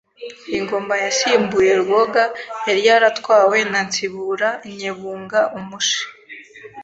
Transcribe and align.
Ingoma 0.57 0.93
yasimbuye 1.03 1.71
Rwoga 1.81 2.23
yari 2.67 2.81
yaratwawe 2.89 3.57
na 3.71 3.81
Nsibura 3.87 4.49
Nyebunga 4.79 5.39
umushi 5.57 6.01